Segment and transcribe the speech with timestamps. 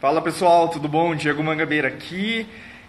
[0.00, 1.14] Fala pessoal, tudo bom?
[1.14, 2.46] Diego Mangabeira aqui.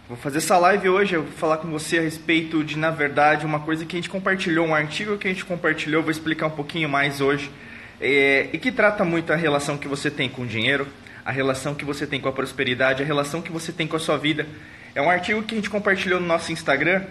[0.07, 3.45] Vou fazer essa live hoje, eu vou falar com você a respeito de, na verdade,
[3.45, 6.51] uma coisa que a gente compartilhou, um artigo que a gente compartilhou, vou explicar um
[6.51, 7.51] pouquinho mais hoje,
[7.99, 10.87] é, e que trata muito a relação que você tem com o dinheiro,
[11.25, 13.99] a relação que você tem com a prosperidade, a relação que você tem com a
[13.99, 14.47] sua vida.
[14.95, 17.03] É um artigo que a gente compartilhou no nosso Instagram,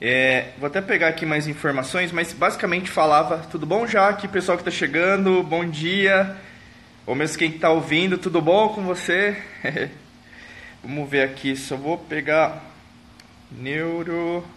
[0.00, 4.62] é, vou até pegar aqui mais informações, mas basicamente falava, tudo bom Jaque, pessoal que
[4.62, 6.36] está chegando, bom dia,
[7.06, 9.42] ou mesmo quem está ouvindo, tudo bom com você?
[10.82, 12.64] Vamos ver aqui, só vou pegar
[13.50, 14.52] Neuroscience.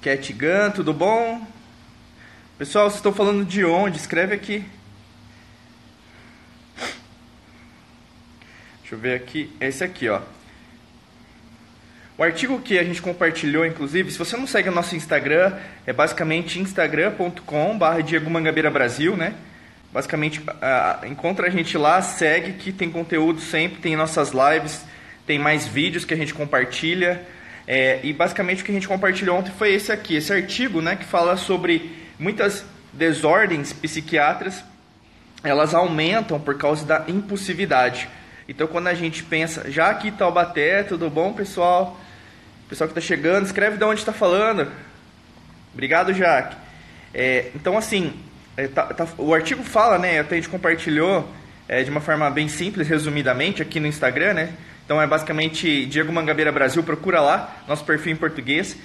[0.00, 1.46] Cat Gun, tudo bom?
[2.58, 3.98] Pessoal, vocês estão falando de onde?
[3.98, 4.64] Escreve aqui.
[8.80, 9.52] Deixa eu ver aqui.
[9.60, 10.22] Esse aqui, ó.
[12.18, 15.52] O artigo que a gente compartilhou, inclusive, se você não segue o nosso Instagram,
[15.86, 19.34] é basicamente instagram.com.br Diego Mangabeira Brasil, né?
[19.92, 24.82] Basicamente, uh, encontra a gente lá, segue que tem conteúdo sempre, tem nossas lives,
[25.26, 27.20] tem mais vídeos que a gente compartilha.
[27.68, 30.96] É, e basicamente o que a gente compartilhou ontem foi esse aqui, esse artigo, né?
[30.96, 34.64] Que fala sobre muitas desordens psiquiátricas,
[35.44, 38.08] elas aumentam por causa da impulsividade.
[38.48, 42.00] Então, quando a gente pensa, já aqui Taubaté, tudo bom, pessoal?
[42.68, 44.70] Pessoal que está chegando, escreve de onde está falando.
[45.72, 46.56] Obrigado, Jaque.
[47.14, 48.12] É, então, assim,
[48.56, 50.18] é, tá, tá, o artigo fala, né?
[50.18, 51.30] Até a gente compartilhou
[51.68, 54.52] é, de uma forma bem simples, resumidamente, aqui no Instagram, né?
[54.84, 58.76] Então é basicamente Diego Mangabeira Brasil, procura lá, nosso perfil em português.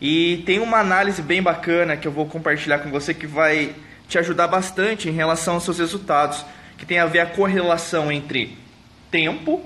[0.00, 3.74] E tem uma análise bem bacana que eu vou compartilhar com você que vai
[4.08, 6.44] te ajudar bastante em relação aos seus resultados,
[6.76, 8.56] que tem a ver a correlação entre
[9.10, 9.64] tempo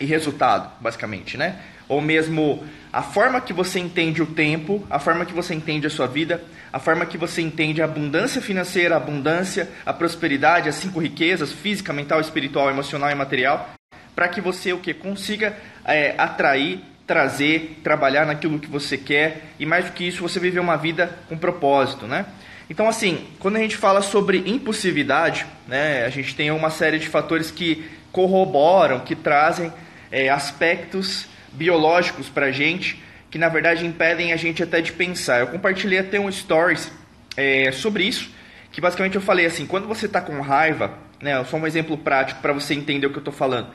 [0.00, 1.58] e resultado, basicamente, né?
[1.92, 5.90] Ou mesmo a forma que você entende o tempo, a forma que você entende a
[5.90, 10.76] sua vida, a forma que você entende a abundância financeira, a abundância, a prosperidade, as
[10.76, 13.74] cinco riquezas, física, mental, espiritual, emocional e material,
[14.14, 15.54] para que você o que consiga
[15.84, 20.60] é, atrair, trazer, trabalhar naquilo que você quer e mais do que isso, você viver
[20.60, 22.24] uma vida com propósito, né?
[22.70, 27.06] Então, assim, quando a gente fala sobre impulsividade, né, a gente tem uma série de
[27.06, 29.70] fatores que corroboram, que trazem
[30.10, 33.02] é, aspectos biológicos para a gente
[33.32, 35.40] que na verdade impedem a gente até de pensar.
[35.40, 36.92] Eu compartilhei até um stories
[37.34, 38.30] é, sobre isso,
[38.70, 42.42] que basicamente eu falei assim, quando você está com raiva, né, só um exemplo prático
[42.42, 43.68] para você entender o que eu estou falando.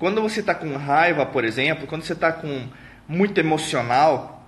[0.00, 2.66] Quando você está com raiva, por exemplo, quando você está com
[3.06, 4.44] muito emocional,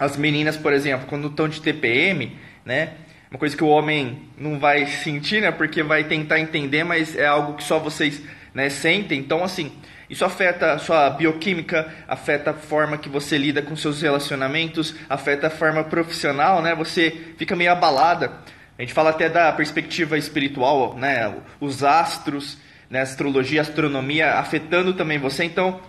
[0.00, 2.94] as meninas, por exemplo, quando estão de TPM, né,
[3.30, 7.26] uma coisa que o homem não vai sentir, né, porque vai tentar entender, mas é
[7.26, 8.22] algo que só vocês
[8.54, 9.18] né, sentem.
[9.18, 9.72] Então, assim,
[10.08, 15.48] isso afeta a sua bioquímica, afeta a forma que você lida com seus relacionamentos, afeta
[15.48, 16.74] a forma profissional, né?
[16.74, 18.32] Você fica meio abalada.
[18.78, 21.34] A gente fala até da perspectiva espiritual, né?
[21.60, 22.58] Os astros,
[22.88, 23.00] né?
[23.00, 25.44] astrologia, astronomia afetando também você.
[25.44, 25.80] Então,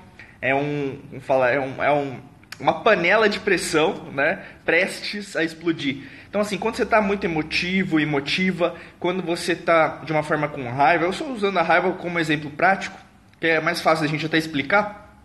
[0.42, 2.20] é um, fala, é um, é um
[2.60, 4.40] uma panela de pressão, né?
[4.66, 6.04] Prestes a explodir.
[6.30, 10.68] Então, assim, quando você está muito emotivo, emotiva, quando você está de uma forma com
[10.70, 12.98] raiva, eu estou usando a raiva como exemplo prático,
[13.40, 15.20] que é mais fácil da gente até explicar,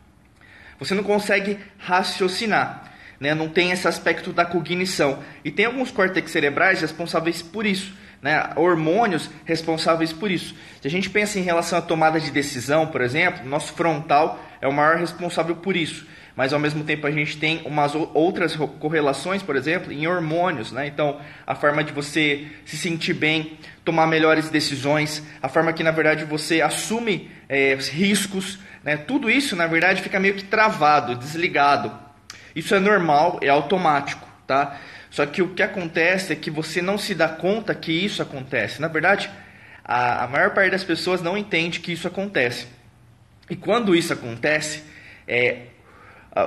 [0.78, 3.34] você não consegue raciocinar, né?
[3.34, 5.22] não tem esse aspecto da cognição.
[5.44, 8.50] E tem alguns córtex cerebrais responsáveis por isso, né?
[8.56, 10.54] hormônios responsáveis por isso.
[10.80, 14.66] Se a gente pensa em relação à tomada de decisão, por exemplo, nosso frontal é
[14.66, 16.06] o maior responsável por isso
[16.36, 20.86] mas ao mesmo tempo a gente tem umas outras correlações, por exemplo, em hormônios, né?
[20.86, 25.90] Então, a forma de você se sentir bem, tomar melhores decisões, a forma que na
[25.90, 28.96] verdade você assume é, riscos, né?
[28.96, 31.92] Tudo isso na verdade fica meio que travado, desligado.
[32.56, 34.78] Isso é normal, é automático, tá?
[35.10, 38.80] Só que o que acontece é que você não se dá conta que isso acontece.
[38.80, 39.30] Na verdade,
[39.84, 42.66] a, a maior parte das pessoas não entende que isso acontece.
[43.50, 44.82] E quando isso acontece,
[45.28, 45.66] é,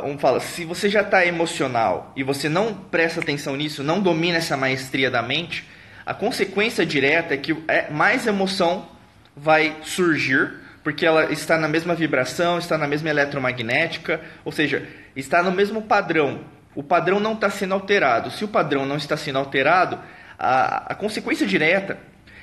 [0.03, 4.37] um fala, se você já está emocional e você não presta atenção nisso, não domina
[4.37, 5.63] essa maestria da mente,
[6.05, 8.87] a consequência direta é que é, mais emoção
[9.35, 10.53] vai surgir,
[10.83, 15.81] porque ela está na mesma vibração, está na mesma eletromagnética, ou seja, está no mesmo
[15.81, 16.41] padrão.
[16.75, 18.29] O padrão não está sendo alterado.
[18.29, 19.99] Se o padrão não está sendo alterado,
[20.37, 21.97] a, a consequência direta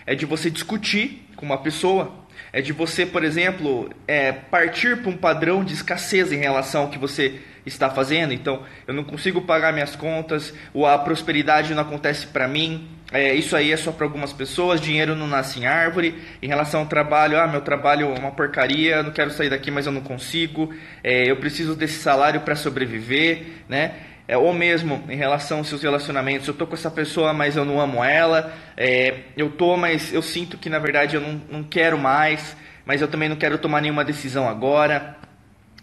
[0.06, 2.12] é de você discutir com uma pessoa,
[2.52, 6.88] é de você, por exemplo, é, partir para um padrão de escassez em relação ao
[6.88, 8.32] que você está fazendo.
[8.32, 12.88] Então, eu não consigo pagar minhas contas, ou a prosperidade não acontece para mim.
[13.12, 14.80] É, isso aí é só para algumas pessoas.
[14.80, 16.14] Dinheiro não nasce em árvore.
[16.40, 19.86] Em relação ao trabalho, ah, meu trabalho é uma porcaria, não quero sair daqui, mas
[19.86, 20.74] eu não consigo.
[21.04, 23.92] É, eu preciso desse salário para sobreviver, né?
[24.32, 27.66] É, ou mesmo em relação aos seus relacionamentos, eu tô com essa pessoa, mas eu
[27.66, 31.62] não amo ela, é, eu tô, mas eu sinto que na verdade eu não, não
[31.62, 32.56] quero mais,
[32.86, 35.18] mas eu também não quero tomar nenhuma decisão agora.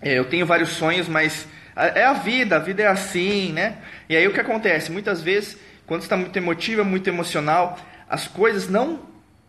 [0.02, 3.78] É, eu tenho vários sonhos, mas é a vida, a vida é assim, né?
[4.10, 4.92] E aí o que acontece?
[4.92, 5.56] Muitas vezes,
[5.86, 7.78] quando está muito emotiva, muito emocional,
[8.10, 9.02] as coisas não,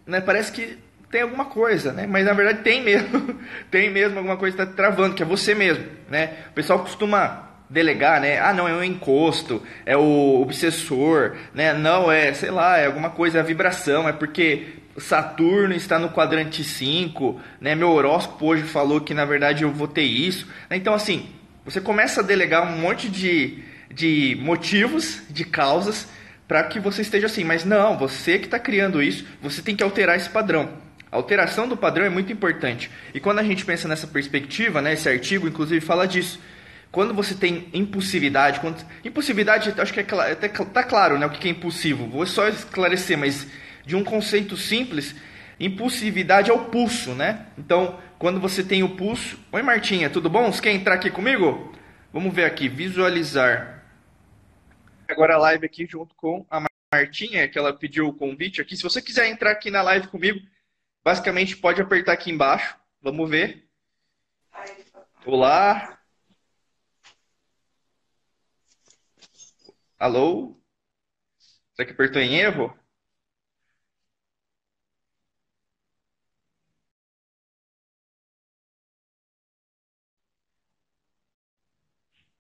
[0.07, 0.77] né, parece que
[1.11, 2.07] tem alguma coisa, né?
[2.07, 5.55] Mas na verdade tem mesmo, tem mesmo alguma coisa que está travando, que é você
[5.55, 6.35] mesmo, né?
[6.51, 8.41] O pessoal costuma delegar, né?
[8.41, 11.73] Ah, não, é o encosto, é o obsessor, né?
[11.73, 14.67] Não, é, sei lá, é alguma coisa, é a vibração, é porque
[14.99, 17.77] Saturno está no quadrante 5, né?
[17.77, 20.49] Meu horóscopo hoje falou que na verdade eu vou ter isso.
[20.69, 21.29] Então, assim,
[21.65, 26.09] você começa a delegar um monte de, de motivos, de causas,
[26.49, 27.45] para que você esteja assim.
[27.45, 30.71] Mas não, você que está criando isso, você tem que alterar esse padrão.
[31.13, 32.91] A alteração do padrão é muito importante.
[33.15, 36.41] E quando a gente pensa nessa perspectiva, né, esse artigo inclusive fala disso.
[36.91, 38.85] Quando você tem impulsividade, quando...
[39.05, 42.09] impulsividade, acho que é até tá claro, né, o que é impulsivo.
[42.09, 43.47] Vou só esclarecer, mas
[43.87, 45.15] de um conceito simples,
[45.59, 47.47] impulsividade é o pulso, né?
[47.57, 50.51] Então, quando você tem o pulso, oi Martinha, tudo bom?
[50.51, 51.73] Você quer entrar aqui comigo?
[52.13, 53.85] Vamos ver aqui, visualizar.
[55.07, 58.77] Agora a live aqui junto com a Martinha, que ela pediu o convite aqui.
[58.77, 60.41] Se você quiser entrar aqui na live comigo,
[61.05, 62.77] basicamente pode apertar aqui embaixo.
[63.01, 63.65] Vamos ver.
[65.25, 66.00] Olá.
[70.01, 70.59] Alô?
[71.75, 72.73] Será que apertou em erro?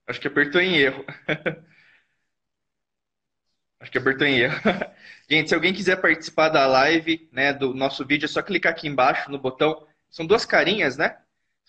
[0.06, 1.04] Acho que apertou em erro.
[3.80, 4.60] Acho que apertou em erro.
[5.30, 8.86] Gente, se alguém quiser participar da live, né, do nosso vídeo, é só clicar aqui
[8.88, 9.86] embaixo no botão.
[10.10, 11.16] São duas carinhas, né?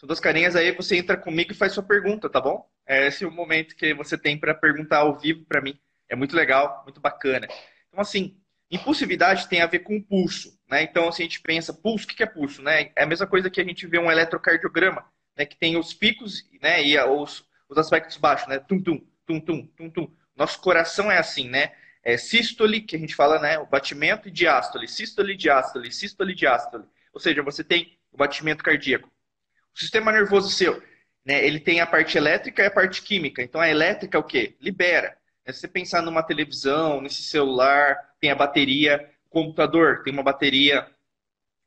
[0.01, 2.67] São duas carinhas aí, você entra comigo e faz sua pergunta, tá bom?
[2.87, 5.79] É esse é o momento que você tem para perguntar ao vivo para mim.
[6.09, 7.47] É muito legal, muito bacana.
[7.87, 8.35] Então, assim,
[8.71, 10.81] impulsividade tem a ver com pulso, né?
[10.81, 12.89] Então, assim, a gente pensa, pulso, o que é pulso, né?
[12.95, 15.05] É a mesma coisa que a gente vê um eletrocardiograma,
[15.37, 15.45] né?
[15.45, 16.83] Que tem os picos, né?
[16.83, 18.57] E os, os aspectos baixos, né?
[18.57, 20.11] Tum, tum, tum, tum, tum, tum.
[20.35, 21.73] Nosso coração é assim, né?
[22.03, 23.59] É sístole, que a gente fala, né?
[23.59, 24.87] O batimento e diástole.
[24.87, 26.85] Sístole, diástole, sístole, diástole.
[27.13, 29.10] Ou seja, você tem o batimento cardíaco.
[29.75, 30.81] O sistema nervoso seu,
[31.25, 31.45] né?
[31.45, 33.41] Ele tem a parte elétrica e a parte química.
[33.41, 34.55] Então, a elétrica é o quê?
[34.59, 35.17] Libera.
[35.45, 40.87] É você pensar numa televisão, nesse celular, tem a bateria, o computador tem uma bateria,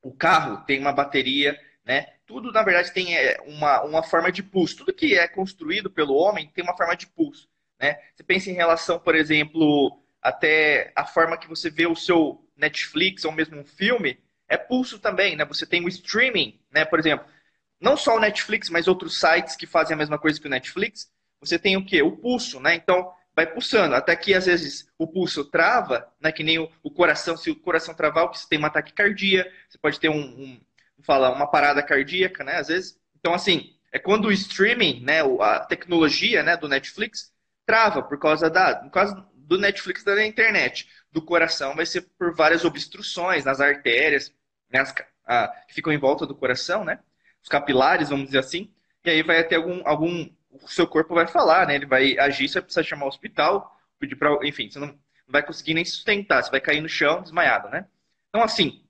[0.03, 2.07] o carro tem uma bateria, né?
[2.27, 4.77] Tudo, na verdade, tem é, uma, uma forma de pulso.
[4.77, 7.49] Tudo que é construído pelo homem tem uma forma de pulso,
[7.81, 7.99] né?
[8.15, 13.25] Você pensa em relação, por exemplo, até a forma que você vê o seu Netflix
[13.25, 14.19] ou mesmo um filme,
[14.49, 15.45] é pulso também, né?
[15.45, 16.85] Você tem o streaming, né?
[16.85, 17.27] Por exemplo,
[17.81, 21.11] não só o Netflix, mas outros sites que fazem a mesma coisa que o Netflix,
[21.41, 22.03] você tem o quê?
[22.03, 22.75] O pulso, né?
[22.75, 26.91] Então, vai pulsando, até que às vezes o pulso trava, né, que nem o, o
[26.91, 30.61] coração, se o coração travar, você tem uma taquicardia, você pode ter um, um
[31.03, 32.99] falar, uma parada cardíaca, né, às vezes.
[33.19, 37.33] Então, assim, é quando o streaming, né, a tecnologia, né, do Netflix
[37.67, 42.35] trava por causa da, no caso do Netflix da internet, do coração vai ser por
[42.35, 44.33] várias obstruções nas artérias,
[44.71, 44.95] né, as,
[45.27, 47.01] a, que ficam em volta do coração, né,
[47.45, 48.73] os capilares, vamos dizer assim,
[49.05, 51.75] e aí vai ter algum, algum o seu corpo vai falar, né?
[51.75, 54.99] Ele vai agir, você vai precisar chamar o hospital, pedir para, enfim, você não
[55.29, 57.87] vai conseguir nem sustentar, você vai cair no chão desmaiado, né?
[58.31, 58.83] Então, assim,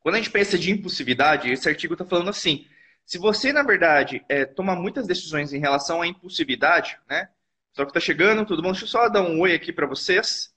[0.00, 2.66] quando a gente pensa de impulsividade, esse artigo está falando assim:
[3.06, 7.28] se você, na verdade, é, toma muitas decisões em relação à impulsividade, né?
[7.72, 8.72] Só que está chegando, tudo bom?
[8.72, 10.52] Deixa eu só dar um oi aqui para vocês.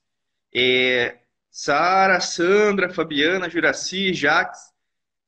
[0.53, 1.19] É,
[1.51, 4.73] Sara, Sandra, Fabiana, Juraci, Jax.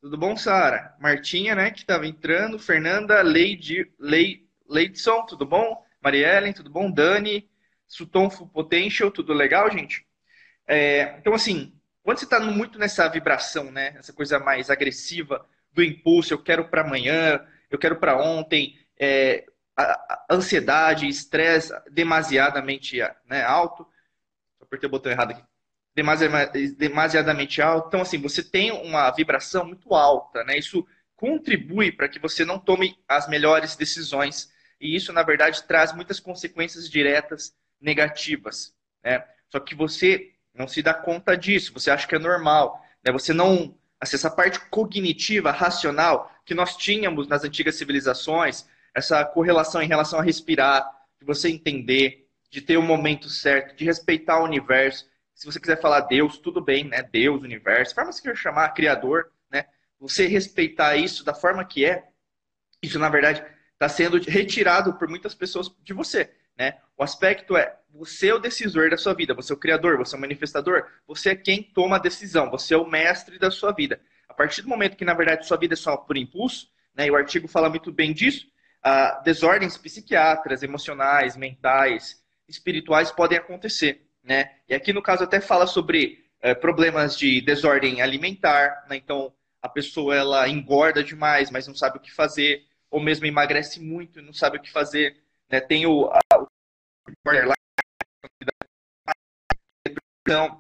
[0.02, 0.96] Tudo bom, Sara?
[1.00, 2.58] Martinha, né, que estava entrando.
[2.58, 5.84] Fernanda, Leide, Leide, Leidson, tudo bom?
[6.02, 6.90] Mariellen, tudo bom?
[6.90, 7.50] Dani,
[7.88, 10.06] Sutton Full Potential, tudo legal, gente?
[10.68, 13.96] É, então, assim, quando você está muito nessa vibração, né?
[13.98, 19.46] Essa coisa mais agressiva do impulso, eu quero para amanhã, eu quero para ontem, é,
[19.76, 19.84] a,
[20.30, 23.86] a ansiedade, estresse demasiadamente né, alto.
[24.62, 25.49] Apertei o botão errado aqui.
[26.78, 27.88] Demasiadamente alto.
[27.88, 30.58] Então, assim, você tem uma vibração muito alta, né?
[30.58, 35.94] Isso contribui para que você não tome as melhores decisões e isso, na verdade, traz
[35.94, 38.74] muitas consequências diretas negativas.
[39.04, 39.24] Né?
[39.50, 42.84] Só que você não se dá conta disso, você acha que é normal.
[43.04, 43.12] Né?
[43.12, 43.78] Você não.
[44.02, 48.66] Essa parte cognitiva, racional, que nós tínhamos nas antigas civilizações,
[48.96, 50.90] essa correlação em relação a respirar,
[51.20, 55.06] de você entender, de ter o momento certo, de respeitar o universo.
[55.40, 57.02] Se você quiser falar Deus, tudo bem, né?
[57.02, 59.68] Deus, universo, forma que você quer chamar, Criador, né?
[59.98, 62.10] Você respeitar isso da forma que é,
[62.84, 63.42] isso na verdade
[63.72, 66.30] está sendo retirado por muitas pessoas de você.
[66.58, 66.78] Né?
[66.98, 70.14] O aspecto é, você é o decisor da sua vida, você é o criador, você
[70.14, 73.72] é o manifestador, você é quem toma a decisão, você é o mestre da sua
[73.72, 74.02] vida.
[74.28, 77.12] A partir do momento que, na verdade, sua vida é só por impulso, né, e
[77.12, 78.46] o artigo fala muito bem disso,
[79.24, 84.09] desordens psiquiátricas, emocionais, mentais, espirituais podem acontecer.
[84.30, 84.52] Né?
[84.70, 88.96] E aqui, no caso, até fala sobre uh, problemas de desordem alimentar, né?
[88.96, 93.80] então a pessoa ela engorda demais, mas não sabe o que fazer, ou mesmo emagrece
[93.80, 95.18] muito e não sabe o que fazer.
[95.50, 95.60] Né?
[95.60, 96.46] Tem o, a, o
[100.22, 100.60] então,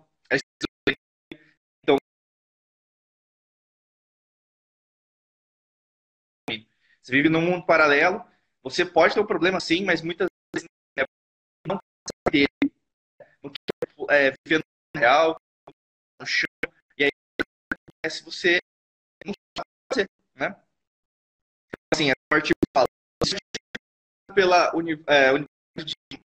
[7.04, 8.26] você vive num mundo paralelo,
[8.64, 10.68] você pode ter um problema sim, mas muitas vezes
[11.68, 12.69] não sabe dele.
[14.10, 14.64] É, viver
[14.96, 15.38] no real,
[16.20, 16.48] no chão,
[16.98, 17.12] e aí
[18.10, 18.60] se você
[19.26, 20.56] não sabe né?
[21.94, 22.88] Assim, é o artigo fala,
[24.34, 24.72] pela
[25.08, 26.20] é, universidade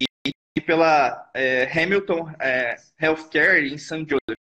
[0.00, 4.06] e, e pela é, Hamilton é, Healthcare em St.
[4.08, 4.38] Joseph.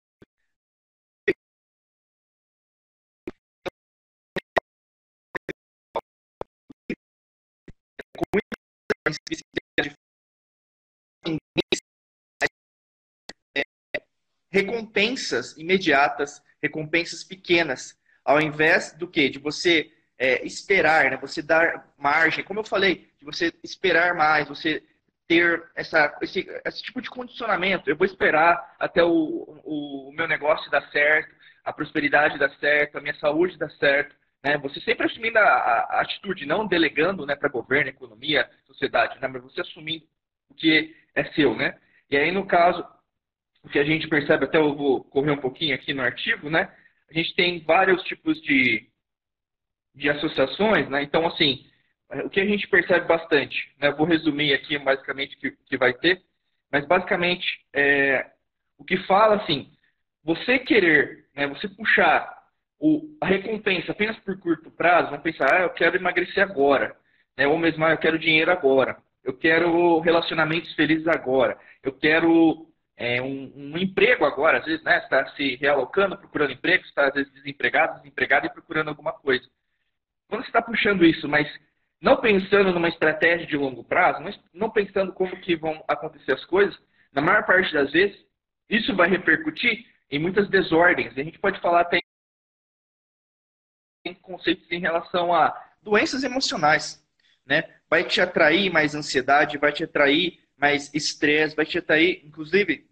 [14.51, 19.29] Recompensas imediatas, recompensas pequenas, ao invés do que?
[19.29, 21.17] De você é, esperar, né?
[21.17, 24.83] Você dar margem, como eu falei, de você esperar mais, você
[25.27, 27.89] ter essa, esse, esse tipo de condicionamento.
[27.89, 33.01] Eu vou esperar até o, o, meu negócio dar certo, a prosperidade dar certo, a
[33.01, 34.15] minha saúde dar certo.
[34.43, 34.57] Né?
[34.59, 39.27] Você sempre assumindo a, a atitude, não delegando né, para governo, economia, sociedade, né?
[39.27, 40.05] mas você assumindo
[40.55, 41.55] que é seu.
[41.55, 41.77] Né?
[42.09, 42.85] E aí, no caso,
[43.63, 46.71] o que a gente percebe, até eu vou correr um pouquinho aqui no artigo, né?
[47.09, 48.87] a gente tem vários tipos de,
[49.95, 51.03] de associações, né?
[51.03, 51.65] Então, assim,
[52.25, 53.91] o que a gente percebe bastante, né?
[53.91, 56.21] Vou resumir aqui basicamente o que, que vai ter,
[56.71, 58.29] mas basicamente é,
[58.77, 59.71] o que fala assim,
[60.23, 62.35] você querer, né, você puxar
[62.79, 66.95] o, a recompensa apenas por curto prazo, vamos pensar, ah, eu quero emagrecer agora,
[67.37, 67.47] né?
[67.47, 68.97] ou mesmo, ah, eu quero dinheiro agora,
[69.27, 72.65] eu quero relacionamentos felizes agora, eu quero
[72.95, 77.13] é, um, um, emprego agora, às vezes, né, está se realocando, procurando emprego, está às
[77.13, 79.45] vezes desempregado, desempregado e procurando alguma coisa.
[80.29, 81.45] Quando você está puxando isso, mas
[81.99, 86.77] não pensando numa estratégia de longo prazo, não pensando como que vão acontecer as coisas,
[87.11, 88.17] na maior parte das vezes,
[88.69, 91.17] isso vai repercutir em muitas desordens.
[91.17, 91.99] A gente pode falar até
[94.05, 97.05] em conceitos em relação a doenças emocionais,
[97.45, 97.76] né?
[97.89, 102.87] Vai te atrair mais ansiedade, vai te atrair mais estresse, vai te atrair, inclusive,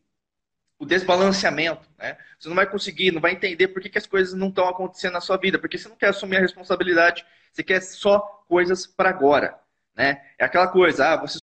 [0.77, 1.87] o desbalanceamento.
[1.97, 2.17] Né?
[2.39, 5.13] Você não vai conseguir, não vai entender por que, que as coisas não estão acontecendo
[5.13, 9.09] na sua vida, porque você não quer assumir a responsabilidade, você quer só coisas para
[9.09, 9.59] agora.
[9.95, 10.21] Né?
[10.37, 11.39] É aquela coisa, ah, você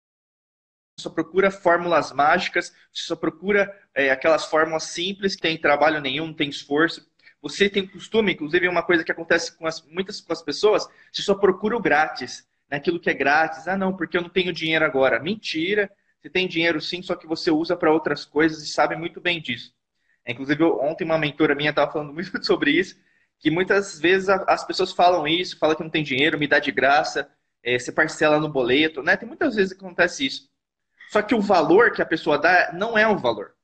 [0.98, 6.26] só procura fórmulas mágicas, você só procura é, aquelas fórmulas simples, que tem trabalho nenhum,
[6.28, 7.06] não tem esforço.
[7.40, 11.22] Você tem costume, inclusive uma coisa que acontece com as, muitas com as pessoas, você
[11.22, 12.76] só procura o grátis, né?
[12.76, 13.66] aquilo que é grátis.
[13.68, 15.20] Ah, não, porque eu não tenho dinheiro agora.
[15.20, 19.20] Mentira, você tem dinheiro sim, só que você usa para outras coisas e sabe muito
[19.20, 19.72] bem disso.
[20.26, 22.96] Inclusive, ontem uma mentora minha estava falando muito sobre isso,
[23.40, 26.72] que muitas vezes as pessoas falam isso, falam que não tem dinheiro, me dá de
[26.72, 27.30] graça,
[27.62, 29.16] é, você parcela no boleto, né?
[29.16, 30.48] Tem muitas vezes que acontece isso.
[31.10, 33.54] Só que o valor que a pessoa dá não é um valor.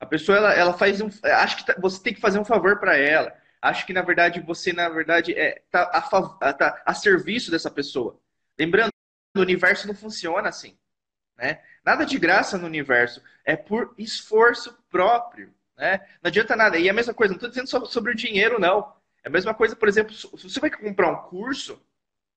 [0.00, 1.08] A pessoa, ela, ela faz um...
[1.22, 3.32] Acho que tá, você tem que fazer um favor para ela.
[3.60, 8.20] Acho que, na verdade, você, na verdade, é, tá, a, tá a serviço dessa pessoa.
[8.58, 8.90] Lembrando,
[9.36, 10.76] o universo não funciona assim.
[11.36, 11.62] Né?
[11.84, 15.52] Nada de graça no universo, é por esforço próprio.
[15.76, 15.98] Né?
[16.22, 16.78] Não adianta nada.
[16.78, 18.94] E a mesma coisa, não estou dizendo só sobre o dinheiro, não.
[19.22, 21.82] É a mesma coisa, por exemplo, se você vai comprar um curso,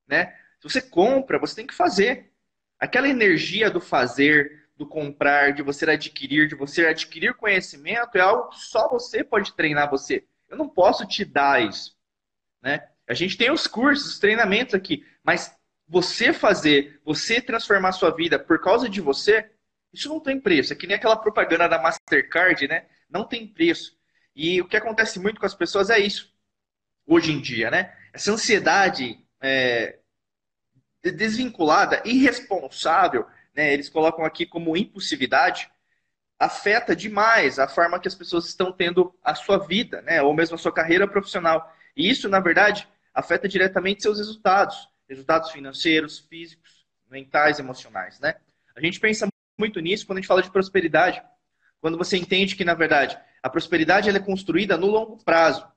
[0.07, 0.35] né?
[0.59, 2.31] se você compra, você tem que fazer.
[2.79, 8.49] Aquela energia do fazer, do comprar, de você adquirir, de você adquirir conhecimento, é algo
[8.49, 10.25] que só você pode treinar você.
[10.47, 11.97] Eu não posso te dar isso.
[12.61, 12.87] Né?
[13.07, 15.55] A gente tem os cursos, os treinamentos aqui, mas
[15.89, 19.49] você fazer, você transformar sua vida por causa de você,
[19.91, 20.71] isso não tem preço.
[20.71, 22.85] É que nem aquela propaganda da Mastercard, né?
[23.09, 23.97] Não tem preço.
[24.35, 26.31] E o que acontece muito com as pessoas é isso,
[27.07, 27.97] hoje em dia, né?
[28.13, 29.97] Essa ansiedade é,
[31.03, 33.73] desvinculada, irresponsável, né?
[33.73, 35.71] Eles colocam aqui como impulsividade,
[36.37, 40.21] afeta demais a forma que as pessoas estão tendo a sua vida, né?
[40.21, 41.75] Ou mesmo a sua carreira profissional.
[41.97, 48.35] E isso, na verdade, afeta diretamente seus resultados resultados financeiros, físicos, mentais, emocionais, né?
[48.75, 51.21] A gente pensa muito nisso quando a gente fala de prosperidade,
[51.81, 55.67] quando você entende que, na verdade, a prosperidade é construída no longo prazo.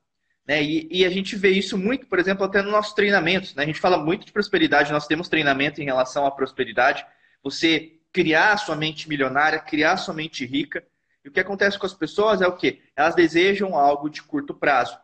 [0.47, 0.63] Né?
[0.63, 3.55] E, e, a gente vê isso muito, por exemplo, até nos nossos treinamentos.
[3.55, 3.63] Né?
[3.63, 7.07] A gente fala muito de prosperidade, nós temos treinamento em relação à prosperidade.
[7.43, 10.85] Você criar a sua mente milionária, criar a sua mente rica.
[11.25, 12.83] E o que acontece com as pessoas é o quê?
[12.97, 14.99] Elas desejam algo de curto prazo.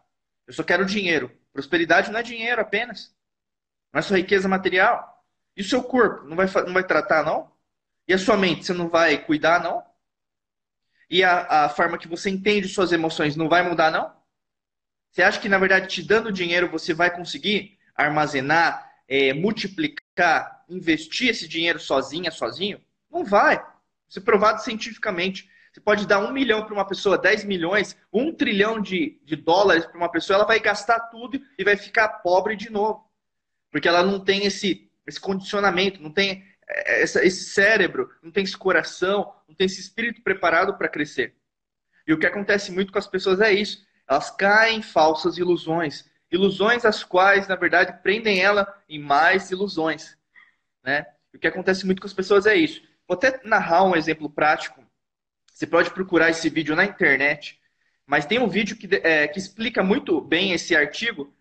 [0.47, 1.31] Eu só quero dinheiro.
[1.53, 3.15] Prosperidade não é dinheiro apenas.
[3.93, 5.25] É só riqueza material.
[5.57, 6.25] E o seu corpo?
[6.27, 7.51] Não vai, não vai tratar, não?
[8.07, 8.65] E a sua mente?
[8.65, 9.85] Você não vai cuidar, não?
[11.11, 14.13] E a, a forma que você entende suas emoções não vai mudar, não?
[15.11, 21.31] Você acha que, na verdade, te dando dinheiro, você vai conseguir armazenar, é, multiplicar, investir
[21.31, 22.81] esse dinheiro sozinha, sozinho?
[23.11, 23.57] Não vai.
[24.09, 25.51] Isso é provado cientificamente.
[25.73, 29.87] Você pode dar um milhão para uma pessoa, 10 milhões, um trilhão de, de dólares
[29.87, 33.08] para uma pessoa, ela vai gastar tudo e vai ficar pobre de novo.
[33.71, 38.45] Porque ela não tem esse, esse condicionamento, não tem é, essa, esse cérebro, não tem
[38.45, 41.35] esse coração, não tem esse espírito preparado para crescer.
[42.07, 43.87] E o que acontece muito com as pessoas é isso.
[44.09, 46.09] Elas caem em falsas ilusões.
[46.31, 50.17] Ilusões as quais, na verdade, prendem ela em mais ilusões.
[50.83, 51.07] Né?
[51.33, 52.83] E o que acontece muito com as pessoas é isso.
[53.07, 54.83] Vou até narrar um exemplo prático.
[55.53, 57.59] Você pode procurar esse vídeo na internet,
[58.07, 61.35] mas tem um vídeo que, é, que explica muito bem esse artigo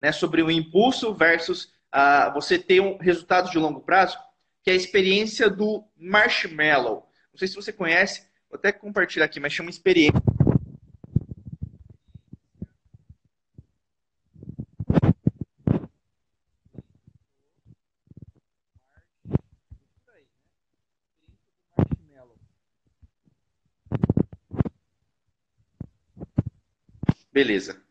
[0.00, 4.18] né, sobre o impulso versus a, você ter um resultado de longo prazo,
[4.62, 7.06] que é a experiência do marshmallow.
[7.32, 10.20] Não sei se você conhece, vou até compartilhar aqui, mas chama experiência.
[27.32, 27.89] Beleza.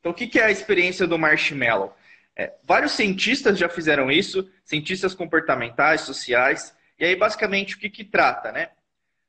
[0.00, 1.94] Então, o que é a experiência do marshmallow?
[2.36, 8.04] É, vários cientistas já fizeram isso, cientistas comportamentais, sociais, e aí basicamente o que, que
[8.04, 8.70] trata, né?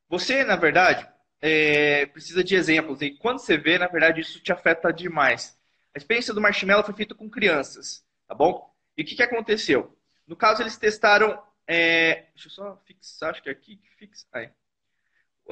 [0.07, 1.07] Você, na verdade,
[1.41, 5.57] é, precisa de exemplos, e quando você vê, na verdade, isso te afeta demais.
[5.95, 8.71] A experiência do marshmallow foi feita com crianças, tá bom?
[8.95, 9.97] E o que, que aconteceu?
[10.27, 11.41] No caso, eles testaram.
[11.65, 14.25] É, deixa eu só fixar, acho que é aqui que fixa.
[14.31, 14.49] Aí.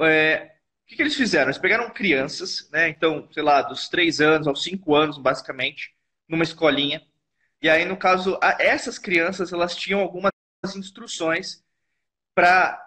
[0.00, 0.57] É,
[0.88, 1.48] que, que eles fizeram?
[1.48, 2.88] Eles pegaram crianças, né?
[2.88, 5.94] Então, sei lá, dos 3 anos aos 5 anos, basicamente,
[6.26, 7.06] numa escolinha.
[7.60, 10.32] E aí, no caso, essas crianças, elas tinham algumas
[10.74, 11.62] instruções
[12.34, 12.82] para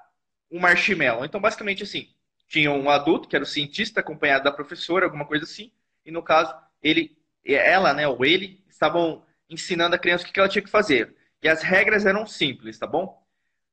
[0.50, 1.24] um marshmallow.
[1.24, 2.10] Então, basicamente assim,
[2.48, 5.72] tinha um adulto, que era o cientista, acompanhado da professora, alguma coisa assim.
[6.04, 10.50] E no caso, ele, ela, né, ou ele, estavam ensinando a criança o que ela
[10.50, 11.16] tinha que fazer.
[11.44, 13.22] E as regras eram simples, tá bom?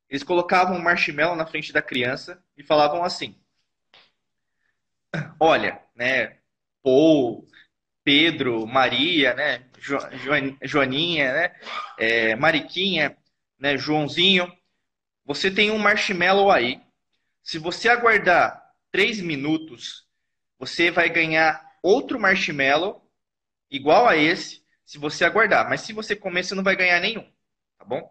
[0.09, 3.35] Eles colocavam um marshmallow na frente da criança e falavam assim:
[5.39, 6.37] olha, né,
[6.83, 7.47] Paul,
[8.05, 11.57] Pedro, Maria, né, jo, jo, Joaninha, né,
[11.99, 13.17] é, Mariquinha,
[13.59, 14.53] né, Joãozinho,
[15.25, 16.81] você tem um marshmallow aí.
[17.43, 20.07] Se você aguardar três minutos,
[20.59, 23.07] você vai ganhar outro marshmallow
[23.71, 25.69] igual a esse, se você aguardar.
[25.69, 27.31] Mas se você comer, você não vai ganhar nenhum,
[27.79, 28.11] tá bom?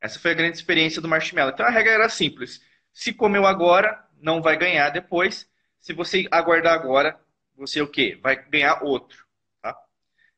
[0.00, 1.52] Essa foi a grande experiência do marshmallow.
[1.52, 2.60] Então a regra era simples.
[2.92, 5.49] Se comeu agora, não vai ganhar depois.
[5.80, 7.18] Se você aguardar agora,
[7.56, 8.18] você o quê?
[8.22, 9.26] Vai ganhar outro.
[9.62, 9.76] Tá?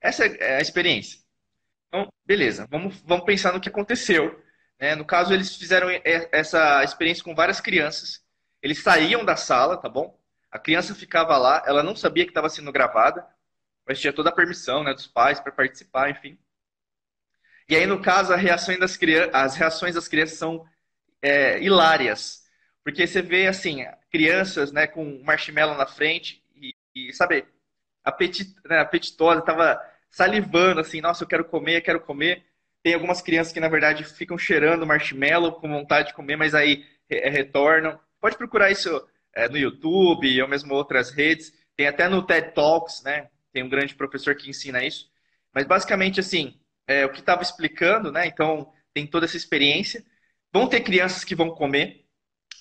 [0.00, 1.20] Essa é a experiência.
[1.88, 2.66] Então, beleza.
[2.70, 4.42] Vamos, vamos pensar no que aconteceu.
[4.80, 4.94] Né?
[4.94, 8.24] No caso, eles fizeram essa experiência com várias crianças.
[8.62, 10.18] Eles saíam da sala, tá bom?
[10.50, 13.26] A criança ficava lá, ela não sabia que estava sendo gravada,
[13.86, 16.38] mas tinha toda a permissão né, dos pais para participar, enfim.
[17.68, 18.98] E aí, no caso, reação das
[19.32, 20.66] as reações das crianças são
[21.22, 22.42] é, hilárias.
[22.84, 27.46] Porque você vê, assim, crianças né, com marshmallow na frente e, e sabe,
[28.04, 32.44] apetit, né, apetitosa, tava salivando, assim, nossa, eu quero comer, eu quero comer.
[32.82, 36.84] Tem algumas crianças que, na verdade, ficam cheirando marshmallow com vontade de comer, mas aí
[37.08, 37.98] é, retornam.
[38.20, 38.90] Pode procurar isso
[39.34, 41.52] é, no YouTube ou mesmo outras redes.
[41.74, 43.30] Tem até no TED Talks, né?
[43.52, 45.10] Tem um grande professor que ensina isso.
[45.54, 48.26] Mas basicamente, assim, é, o que estava explicando, né?
[48.26, 50.04] Então, tem toda essa experiência.
[50.52, 52.02] Vão ter crianças que vão comer,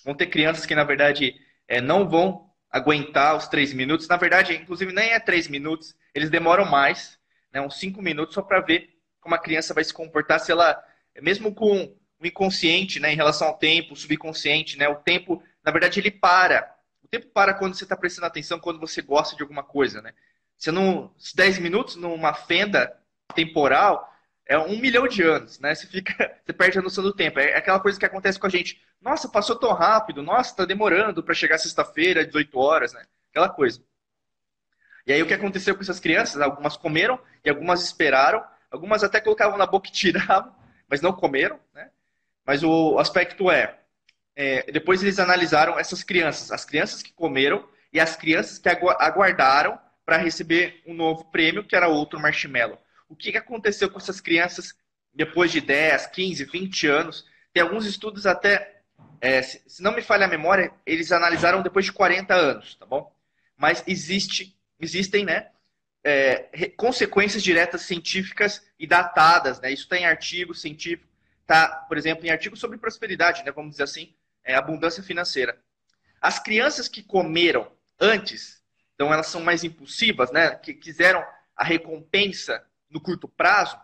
[0.04, 1.36] Vão ter crianças que, na verdade,
[1.68, 4.08] é, não vão aguentar os três minutos.
[4.08, 7.20] Na verdade, inclusive, nem é três minutos, eles demoram mais,
[7.54, 10.82] né, uns cinco minutos, só para ver como a criança vai se comportar se ela,
[11.22, 15.72] mesmo com o inconsciente né, em relação ao tempo, o subconsciente, né, o tempo, na
[15.72, 16.76] verdade, ele para.
[17.04, 20.02] O tempo para quando você está prestando atenção, quando você gosta de alguma coisa.
[20.02, 20.14] Né?
[20.58, 22.96] Você não, 10 minutos numa fenda
[23.36, 24.11] temporal,
[24.52, 25.74] é um milhão de anos, né?
[25.74, 26.14] Você fica,
[26.46, 27.40] você perde a noção do tempo.
[27.40, 28.82] É aquela coisa que acontece com a gente.
[29.00, 30.22] Nossa, passou tão rápido.
[30.22, 33.02] Nossa, tá demorando para chegar sexta-feira, 18 horas, né?
[33.30, 33.82] Aquela coisa.
[35.08, 36.42] E aí o que aconteceu com essas crianças?
[36.42, 38.44] Algumas comeram e algumas esperaram.
[38.70, 40.54] Algumas até colocavam na boca e tiravam,
[40.90, 41.90] mas não comeram, né?
[42.46, 43.80] Mas o aspecto é,
[44.36, 49.80] é depois eles analisaram essas crianças, as crianças que comeram e as crianças que aguardaram
[50.06, 52.78] para receber um novo prêmio, que era outro marshmallow.
[53.12, 54.74] O que, aconteceu com essas crianças
[55.14, 57.26] depois de 10, 15, 20 anos?
[57.52, 58.84] Tem alguns estudos até,
[59.20, 63.14] é, se não me falha a memória, eles analisaram depois de 40 anos, tá bom?
[63.58, 65.50] Mas existe, existem, né,
[66.06, 69.74] é, consequências diretas científicas e datadas, né?
[69.74, 73.52] Isso está em artigo científico, está, por exemplo, em artigo sobre prosperidade, né?
[73.52, 75.62] Vamos dizer assim, é, abundância financeira.
[76.22, 77.70] As crianças que comeram
[78.00, 78.64] antes,
[78.96, 80.56] então elas são mais impulsivas, né?
[80.56, 81.22] Que quiseram
[81.58, 83.78] a recompensa no curto prazo.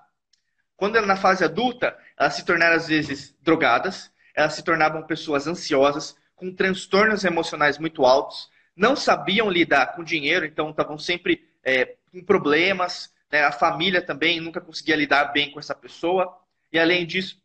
[0.76, 6.16] Quando na fase adulta, elas se tornaram às vezes drogadas, elas se tornavam pessoas ansiosas,
[6.36, 12.24] com transtornos emocionais muito altos, não sabiam lidar com dinheiro, então estavam sempre é, com
[12.24, 13.44] problemas, né?
[13.44, 16.40] a família também nunca conseguia lidar bem com essa pessoa,
[16.72, 17.42] e além disso,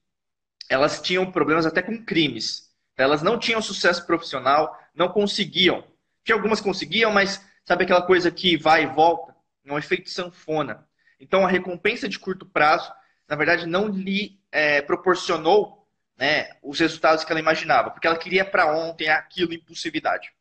[0.69, 2.71] elas tinham problemas até com crimes.
[2.97, 5.85] Elas não tinham sucesso profissional, não conseguiam.
[6.23, 9.35] Tinha algumas conseguiam, mas sabe aquela coisa que vai e volta?
[9.65, 10.87] É um efeito sanfona.
[11.23, 12.93] Então a recompensa de curto prazo,
[13.29, 15.87] na verdade, não lhe é, proporcionou
[16.19, 20.33] né, os resultados que ela imaginava, porque ela queria para ontem aquilo, impulsividade.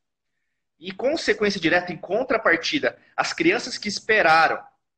[0.80, 4.58] E consequência direta, em contrapartida, as crianças que esperaram,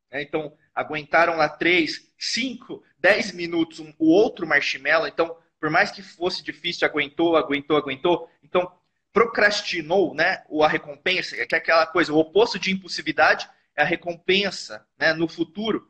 [0.10, 5.92] né, então aguentaram lá 3, 5, 10 minutos um, o outro marshmallow, então, por mais
[5.92, 8.72] que fosse difícil, aguentou, aguentou, aguentou, então
[9.12, 14.86] procrastinou né, a recompensa, que é aquela coisa, o oposto de impulsividade é a recompensa
[14.98, 15.90] né, no futuro.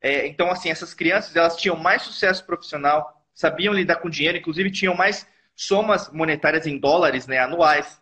[0.00, 4.70] É, então, assim, essas crianças elas tinham mais sucesso profissional, sabiam lidar com dinheiro, inclusive
[4.70, 8.00] tinham mais somas monetárias em dólares né, anuais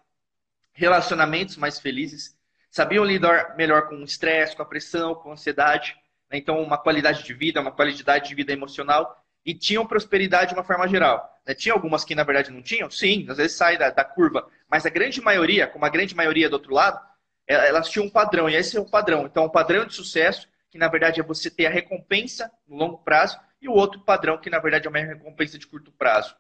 [0.73, 2.37] relacionamentos mais felizes,
[2.71, 5.95] sabiam lidar melhor com o estresse, com a pressão, com a ansiedade,
[6.31, 6.39] né?
[6.39, 10.65] então uma qualidade de vida, uma qualidade de vida emocional e tinham prosperidade de uma
[10.65, 11.29] forma geral.
[11.47, 11.55] Né?
[11.55, 12.91] Tinha algumas que na verdade não tinham?
[12.91, 16.49] Sim, às vezes sai da, da curva, mas a grande maioria, como a grande maioria
[16.49, 17.10] do outro lado, é,
[17.55, 19.27] elas tinham um padrão, e esse é o padrão.
[19.27, 22.99] Então, o padrão de sucesso, que na verdade é você ter a recompensa no longo
[22.99, 26.35] prazo, e o outro padrão, que na verdade é uma recompensa de curto prazo.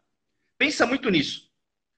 [0.56, 1.50] Pensa muito nisso,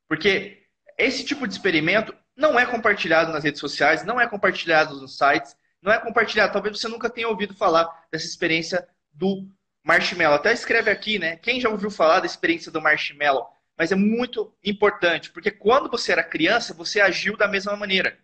[0.09, 0.63] porque
[0.97, 5.57] esse tipo de experimento não é compartilhado nas redes sociais, não é compartilhado nos sites,
[5.81, 6.53] não é compartilhado.
[6.53, 9.47] Talvez você nunca tenha ouvido falar dessa experiência do
[9.83, 10.37] marshmallow.
[10.37, 11.37] Até escreve aqui, né?
[11.37, 13.49] Quem já ouviu falar da experiência do marshmallow?
[13.77, 18.17] Mas é muito importante, porque quando você era criança, você agiu da mesma maneira.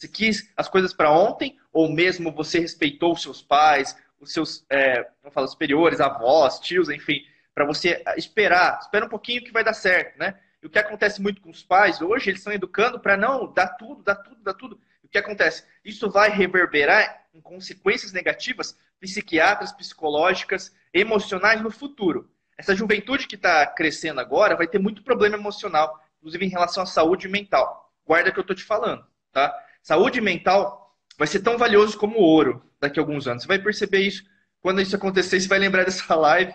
[0.00, 4.64] Você quis as coisas para ontem, ou mesmo você respeitou os seus pais, os seus,
[4.70, 7.20] é, falar, superiores, avós, tios, enfim,
[7.54, 8.78] para você esperar.
[8.80, 10.40] Espera um pouquinho que vai dar certo, né?
[10.62, 13.68] E o que acontece muito com os pais hoje, eles estão educando para não dar
[13.76, 14.80] tudo, dar tudo, dar tudo.
[15.04, 15.64] E o que acontece?
[15.84, 22.30] Isso vai reverberar em consequências negativas psiquiátricas, psicológicas, emocionais no futuro.
[22.56, 26.86] Essa juventude que está crescendo agora vai ter muito problema emocional, inclusive em relação à
[26.86, 27.92] saúde mental.
[28.06, 29.54] Guarda que eu estou te falando, tá?
[29.82, 33.42] Saúde mental vai ser tão valioso como ouro daqui a alguns anos.
[33.42, 34.24] Você vai perceber isso
[34.60, 36.54] quando isso acontecer, você vai lembrar dessa live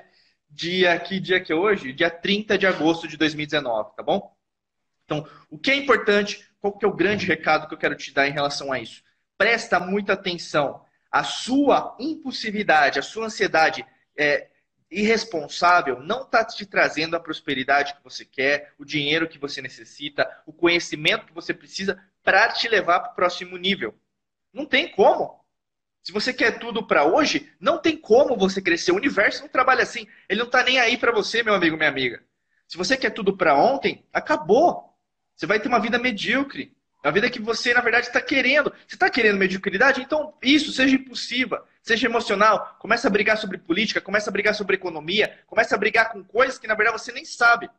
[0.49, 1.91] dia que dia que é hoje?
[1.91, 4.33] Dia 30 de agosto de 2019, tá bom?
[5.03, 8.11] Então, o que é importante, qual que é o grande recado que eu quero te
[8.13, 9.03] dar em relação a isso?
[9.38, 10.83] Presta muita atenção.
[11.11, 13.85] A sua impulsividade, a sua ansiedade
[14.17, 14.47] é,
[14.89, 20.29] irresponsável não está te trazendo a prosperidade que você quer, o dinheiro que você necessita,
[20.45, 23.93] o conhecimento que você precisa para te levar para o próximo nível.
[24.53, 25.43] Não tem como.
[26.01, 28.91] Se você quer tudo para hoje, não tem como você crescer.
[28.91, 30.07] O universo não trabalha assim.
[30.29, 32.23] Ele não está nem aí para você, meu amigo, minha amiga.
[32.67, 34.95] Se você quer tudo para ontem, acabou.
[35.35, 36.74] Você vai ter uma vida medíocre.
[37.05, 38.73] A vida que você, na verdade, está querendo.
[38.87, 40.01] Você está querendo mediocridade?
[40.01, 42.75] Então, isso, seja impulsiva, seja emocional.
[42.79, 46.57] Começa a brigar sobre política, começa a brigar sobre economia, começa a brigar com coisas
[46.57, 47.69] que, na verdade, você nem sabe.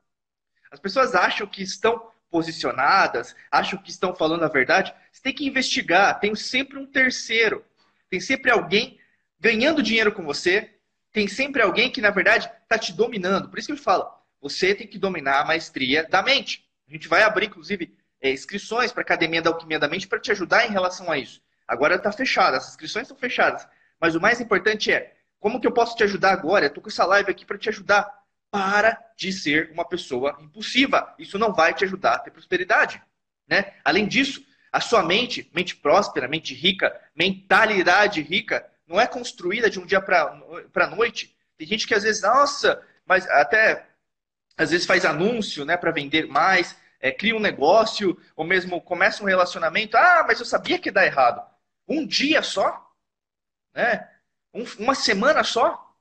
[0.71, 4.95] As pessoas acham que estão posicionadas, acham que estão falando a verdade.
[5.11, 6.21] Você tem que investigar.
[6.21, 7.65] Tem sempre um terceiro.
[8.09, 8.97] Tem sempre alguém
[9.41, 10.71] ganhando dinheiro com você.
[11.11, 13.49] Tem sempre alguém que, na verdade, está te dominando.
[13.49, 14.09] Por isso que eu falo,
[14.41, 16.65] você tem que dominar a maestria da mente.
[16.89, 20.21] A gente vai abrir, inclusive, é, inscrições para a Academia da Alquimia da Mente para
[20.21, 21.43] te ajudar em relação a isso.
[21.67, 23.67] Agora está fechada, as inscrições estão fechadas.
[24.01, 26.67] Mas o mais importante é, como que eu posso te ajudar agora?
[26.67, 28.11] Estou com essa live aqui para te ajudar.
[28.51, 31.15] Para de ser uma pessoa impulsiva.
[31.19, 33.03] Isso não vai te ajudar a ter prosperidade.
[33.49, 33.75] Né?
[33.85, 39.81] Além disso, a sua mente, mente próspera, mente rica, mentalidade rica, não é construída de
[39.81, 40.33] um dia para
[40.75, 41.37] a noite.
[41.57, 43.87] Tem gente que às vezes, nossa, mas até
[44.57, 49.23] às vezes faz anúncio né, para vender mais, é, cria um negócio, ou mesmo começa
[49.23, 49.97] um relacionamento.
[49.97, 51.43] Ah, mas eu sabia que dá errado.
[51.89, 52.91] Um dia só?
[53.75, 54.09] Né?
[54.53, 55.95] Um, uma semana só?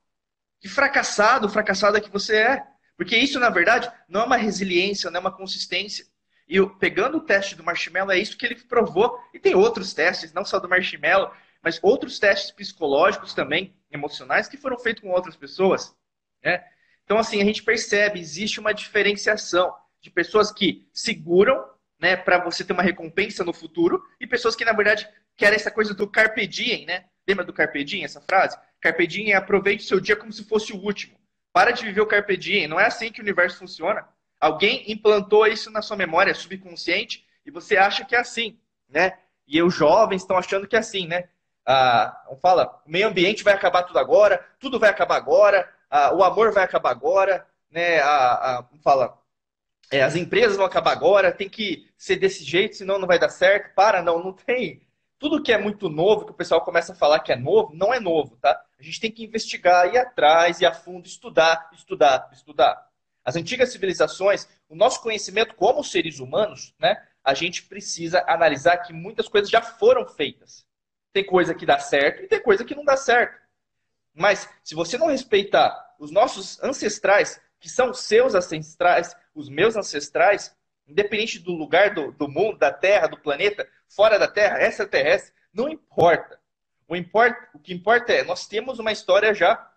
[0.60, 2.66] Que fracassado, fracassada que você é.
[2.96, 6.06] Porque isso, na verdade, não é uma resiliência, não é uma consistência.
[6.48, 9.20] E pegando o teste do marshmallow, é isso que ele provou.
[9.34, 11.32] E tem outros testes, não só do marshmallow,
[11.62, 15.94] mas outros testes psicológicos também, emocionais, que foram feitos com outras pessoas.
[16.42, 16.64] Né?
[17.04, 19.74] Então, assim, a gente percebe, existe uma diferenciação
[20.06, 24.64] de pessoas que seguram né, para você ter uma recompensa no futuro e pessoas que,
[24.64, 27.06] na verdade, querem essa coisa do carpe diem, né?
[27.26, 28.56] Lembra do carpe diem, essa frase?
[28.80, 31.18] Carpe diem é aproveite o seu dia como se fosse o último.
[31.52, 32.68] Para de viver o carpe diem.
[32.68, 34.06] Não é assim que o universo funciona.
[34.40, 39.18] Alguém implantou isso na sua memória subconsciente e você acha que é assim, né?
[39.48, 41.28] E os jovens estão achando que é assim, né?
[41.64, 46.22] Ah, fala, o meio ambiente vai acabar tudo agora, tudo vai acabar agora, ah, o
[46.22, 47.98] amor vai acabar agora, né?
[48.00, 49.18] Ah, ah, fala,
[49.90, 53.28] é, as empresas vão acabar agora, tem que ser desse jeito, senão não vai dar
[53.28, 53.74] certo.
[53.74, 54.82] Para, não, não tem.
[55.18, 57.94] Tudo que é muito novo, que o pessoal começa a falar que é novo, não
[57.94, 58.60] é novo, tá?
[58.78, 62.86] A gente tem que investigar, ir atrás, ir a fundo, estudar, estudar, estudar.
[63.24, 68.92] As antigas civilizações, o nosso conhecimento como seres humanos, né, a gente precisa analisar que
[68.92, 70.66] muitas coisas já foram feitas.
[71.12, 73.40] Tem coisa que dá certo e tem coisa que não dá certo.
[74.14, 80.56] Mas se você não respeitar os nossos ancestrais, que são seus ancestrais, os meus ancestrais,
[80.88, 85.68] independente do lugar do, do mundo, da Terra, do planeta, fora da Terra, extraterrestre, não
[85.68, 86.40] importa.
[86.88, 87.48] O, importa.
[87.54, 89.70] o que importa é, nós temos uma história já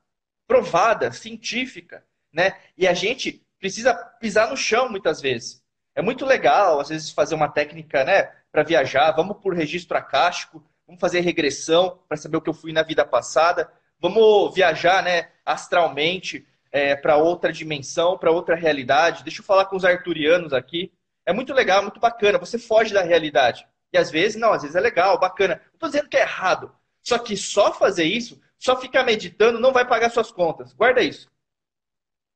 [0.47, 2.57] provada, científica, né?
[2.77, 5.63] E a gente precisa pisar no chão muitas vezes.
[5.93, 9.11] É muito legal, às vezes, fazer uma técnica, né, para viajar.
[9.11, 13.05] Vamos por registro acástico, vamos fazer regressão para saber o que eu fui na vida
[13.05, 13.69] passada.
[13.99, 19.23] Vamos viajar, né, astralmente é, para outra dimensão, para outra realidade.
[19.23, 20.91] Deixa eu falar com os arturianos aqui.
[21.25, 22.37] É muito legal, muito bacana.
[22.37, 23.67] Você foge da realidade.
[23.91, 25.61] E às vezes, não, às vezes é legal, bacana.
[25.65, 26.75] Não estou dizendo que é errado.
[27.01, 30.73] Só que só fazer isso, só ficar meditando, não vai pagar suas contas.
[30.73, 31.27] Guarda isso.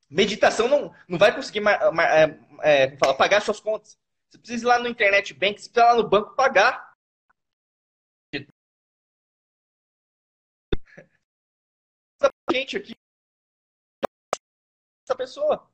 [0.09, 3.97] Meditação não, não vai conseguir é, é, pagar suas contas.
[4.29, 6.93] Você precisa ir lá no internet bank, você precisa ir lá no banco pagar.
[12.51, 12.95] gente aqui
[15.15, 15.67] pessoa,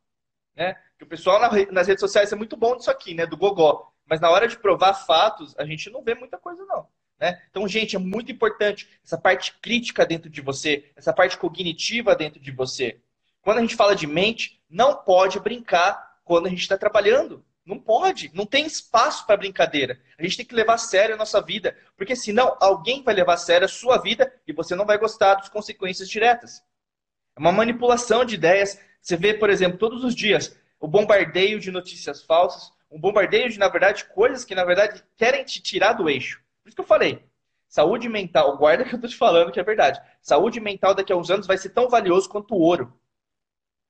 [0.55, 0.75] né?
[0.97, 1.39] Que o pessoal
[1.71, 3.25] nas redes sociais é muito bom disso aqui, né?
[3.25, 3.91] Do gogó.
[4.05, 6.87] Mas na hora de provar fatos, a gente não vê muita coisa não.
[7.19, 7.41] Né?
[7.49, 12.39] Então, gente, é muito importante essa parte crítica dentro de você, essa parte cognitiva dentro
[12.39, 12.99] de você.
[13.41, 17.45] Quando a gente fala de mente, não pode brincar quando a gente está trabalhando.
[17.65, 19.99] Não pode, não tem espaço para brincadeira.
[20.17, 23.33] A gente tem que levar a sério a nossa vida, porque senão alguém vai levar
[23.33, 26.63] a sério a sua vida e você não vai gostar das consequências diretas.
[27.35, 28.79] É uma manipulação de ideias.
[29.01, 33.59] Você vê, por exemplo, todos os dias o bombardeio de notícias falsas, um bombardeio de,
[33.59, 36.41] na verdade, coisas que, na verdade, querem te tirar do eixo.
[36.63, 37.23] Por isso que eu falei,
[37.67, 40.01] saúde mental, guarda que eu estou te falando que é verdade.
[40.21, 42.97] Saúde mental daqui a uns anos vai ser tão valioso quanto o ouro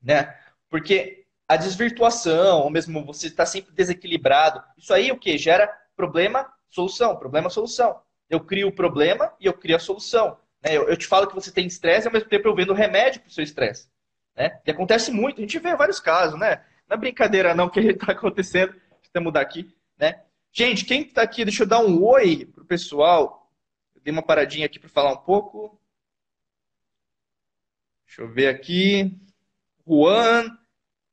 [0.02, 0.36] né?
[0.69, 5.38] Porque a desvirtuação, ou mesmo você está sempre desequilibrado, isso aí o que?
[5.38, 8.00] Gera problema, solução, problema, solução.
[8.30, 10.38] Eu crio o problema e eu crio a solução.
[10.62, 10.78] Né?
[10.78, 13.30] Eu, eu te falo que você tem estresse, ao mesmo tempo eu vendo remédio para
[13.30, 13.89] o seu estresse.
[14.39, 14.58] Né?
[14.65, 16.63] E acontece muito, a gente vê vários casos, né?
[16.88, 18.71] Não é brincadeira não que está acontecendo.
[18.71, 20.23] Deixa eu mudar aqui, né?
[20.49, 23.52] Gente, quem está aqui, deixa eu dar um oi pro pessoal.
[23.93, 25.78] Eu dei uma paradinha aqui para falar um pouco.
[28.08, 29.13] Deixa eu ver aqui.
[29.86, 30.58] Juan,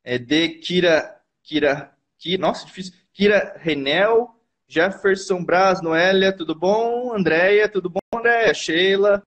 [0.04, 7.12] é, de Kira, Kira, Kira, nossa, difícil, Kira Renel, Jefferson Braz, Noélia, tudo bom?
[7.12, 8.54] Andréia, tudo bom, Andréia?
[8.54, 9.22] Sheila,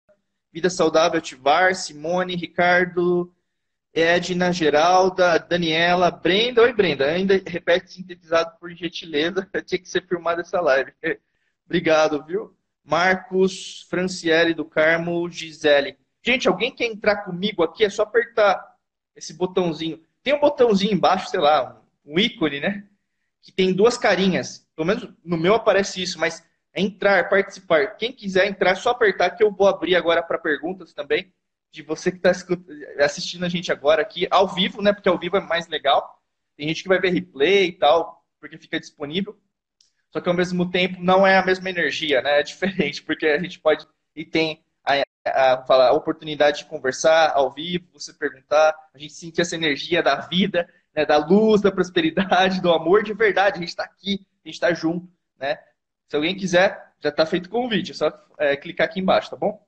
[0.53, 3.33] Vida Saudável Ativar, Simone, Ricardo,
[3.99, 6.61] Edna, Geralda, Daniela, Brenda.
[6.61, 7.05] Oi, Brenda.
[7.05, 9.47] Ainda repete sintetizado por gentileza.
[9.65, 10.91] Tinha que ser filmada essa live.
[11.65, 12.55] Obrigado, viu?
[12.83, 15.97] Marcos, Franciele do Carmo, Gisele.
[16.23, 17.85] Gente, alguém quer entrar comigo aqui?
[17.85, 18.75] É só apertar
[19.15, 20.01] esse botãozinho.
[20.23, 22.87] Tem um botãozinho embaixo, sei lá, um ícone, né?
[23.41, 24.67] Que tem duas carinhas.
[24.75, 27.97] Pelo menos no meu aparece isso, mas é entrar, participar.
[27.97, 31.31] Quem quiser entrar, é só apertar que eu vou abrir agora para perguntas também.
[31.71, 32.31] De você que está
[33.03, 34.93] assistindo a gente agora aqui, ao vivo, né?
[34.93, 36.19] Porque ao vivo é mais legal.
[36.57, 39.39] Tem gente que vai ver replay e tal, porque fica disponível.
[40.11, 42.39] Só que ao mesmo tempo não é a mesma energia, né?
[42.39, 44.63] É diferente, porque a gente pode e tem
[45.25, 50.01] a, falar, a oportunidade de conversar ao vivo, você perguntar, a gente sentir essa energia
[50.01, 53.57] da vida, né, da luz, da prosperidade, do amor de verdade.
[53.57, 55.57] A gente está aqui, a gente está junto, né?
[56.07, 59.35] Se alguém quiser, já está feito o convite, é só é, clicar aqui embaixo, tá
[59.35, 59.63] bom?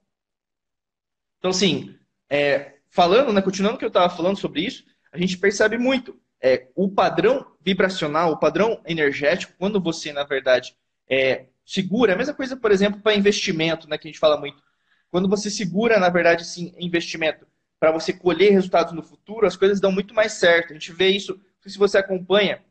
[1.41, 1.95] Então, assim,
[2.29, 6.15] é, falando, né, continuando o que eu estava falando sobre isso, a gente percebe muito
[6.39, 10.75] é, o padrão vibracional, o padrão energético, quando você, na verdade,
[11.09, 14.61] é, segura, a mesma coisa, por exemplo, para investimento, né, que a gente fala muito.
[15.09, 17.47] Quando você segura, na verdade, sim, investimento
[17.79, 20.69] para você colher resultados no futuro, as coisas dão muito mais certo.
[20.69, 22.63] A gente vê isso, não sei se você acompanha,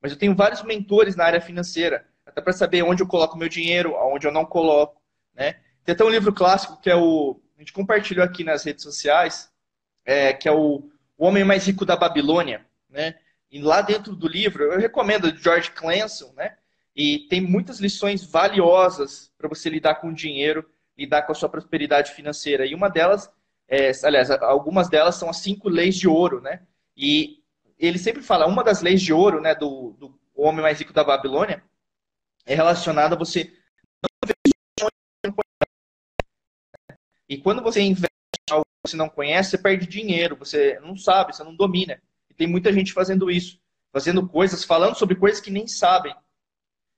[0.00, 3.50] mas eu tenho vários mentores na área financeira, até para saber onde eu coloco meu
[3.50, 4.98] dinheiro, aonde eu não coloco,
[5.34, 5.56] né?
[5.84, 9.50] Tem até um livro clássico que é o a gente compartilhou aqui nas redes sociais,
[10.04, 13.16] é, que é o, o Homem Mais Rico da Babilônia, né?
[13.50, 16.56] E lá dentro do livro, eu recomendo de George Clanson, né?
[16.94, 21.48] E tem muitas lições valiosas para você lidar com o dinheiro, lidar com a sua
[21.48, 22.66] prosperidade financeira.
[22.66, 23.30] E uma delas,
[23.68, 26.62] é, aliás, algumas delas são as cinco leis de ouro, né?
[26.96, 27.42] E
[27.78, 31.04] ele sempre fala, uma das leis de ouro, né, do, do homem mais rico da
[31.04, 31.62] Babilônia,
[32.46, 33.52] é relacionada a você
[37.28, 38.08] e quando você investe
[38.50, 42.00] algo que você não conhece, você perde dinheiro, você não sabe, você não domina.
[42.30, 43.58] E tem muita gente fazendo isso,
[43.92, 46.14] fazendo coisas, falando sobre coisas que nem sabem.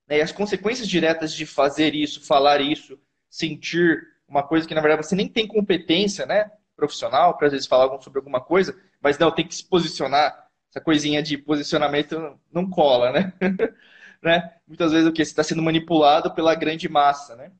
[0.08, 0.18] Né?
[0.18, 5.06] E as consequências diretas de fazer isso, falar isso, sentir uma coisa que na verdade
[5.06, 9.30] você nem tem competência, né, profissional, para às vezes falar sobre alguma coisa, mas não,
[9.30, 10.46] tem que se posicionar.
[10.70, 13.32] Essa coisinha de posicionamento não cola, né?
[14.20, 14.52] né?
[14.66, 15.24] Muitas vezes o que?
[15.24, 17.52] Você está sendo manipulado pela grande massa, né?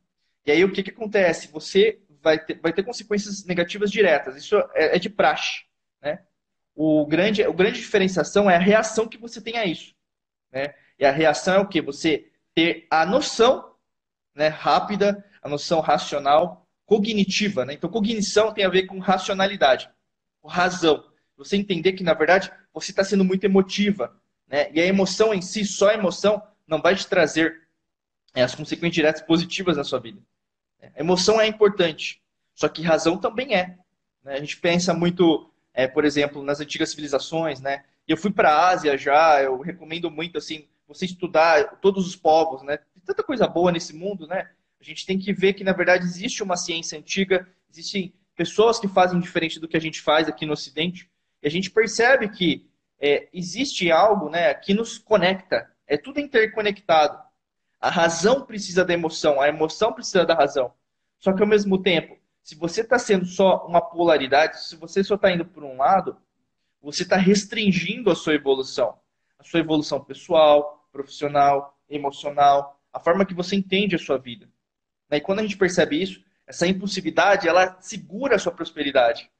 [0.44, 1.50] E aí o que, que acontece?
[1.52, 4.34] Você vai ter, vai ter consequências negativas diretas.
[4.34, 5.62] Isso é, é de praxe.
[6.02, 6.18] Né?
[6.74, 9.94] O grande, o grande diferenciação é a reação que você tem a isso.
[10.50, 10.74] Né?
[10.98, 11.80] E a reação é o que?
[11.80, 13.76] Você ter a noção
[14.34, 17.64] né, rápida, a noção racional, cognitiva.
[17.64, 17.74] Né?
[17.74, 19.88] Então, cognição tem a ver com racionalidade,
[20.42, 21.04] com razão.
[21.36, 24.20] Você entender que, na verdade, você está sendo muito emotiva.
[24.48, 24.68] Né?
[24.72, 27.68] E a emoção em si, só a emoção, não vai te trazer
[28.34, 30.20] é, as consequências diretas positivas na sua vida.
[30.94, 32.22] A emoção é importante,
[32.54, 33.76] só que razão também é.
[34.24, 34.34] Né?
[34.34, 37.84] A gente pensa muito, é, por exemplo, nas antigas civilizações, né?
[38.06, 42.62] Eu fui para a Ásia já, eu recomendo muito assim você estudar todos os povos,
[42.62, 42.76] né?
[42.76, 44.48] Tem tanta coisa boa nesse mundo, né?
[44.80, 48.86] A gente tem que ver que na verdade existe uma ciência antiga, existem pessoas que
[48.86, 51.10] fazem diferente do que a gente faz aqui no Ocidente,
[51.42, 52.66] e a gente percebe que
[53.00, 55.70] é, existe algo, né, que nos conecta.
[55.86, 57.18] É tudo interconectado.
[57.80, 60.72] A razão precisa da emoção, a emoção precisa da razão.
[61.18, 65.16] Só que ao mesmo tempo, se você está sendo só uma polaridade, se você só
[65.16, 66.16] está indo por um lado,
[66.80, 68.98] você está restringindo a sua evolução.
[69.38, 74.48] A sua evolução pessoal, profissional, emocional, a forma que você entende a sua vida.
[75.10, 79.30] E quando a gente percebe isso, essa impulsividade, ela segura a sua prosperidade.